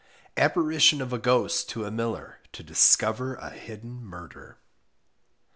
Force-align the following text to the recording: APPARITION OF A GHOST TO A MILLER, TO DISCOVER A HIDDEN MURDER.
APPARITION 0.35 0.99
OF 0.99 1.13
A 1.13 1.19
GHOST 1.19 1.69
TO 1.69 1.85
A 1.85 1.91
MILLER, 1.91 2.39
TO 2.51 2.63
DISCOVER 2.63 3.35
A 3.35 3.51
HIDDEN 3.51 4.03
MURDER. 4.03 4.57